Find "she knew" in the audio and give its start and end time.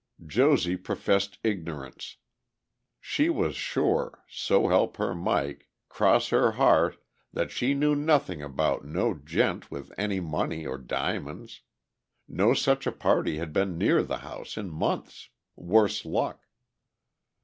7.51-7.93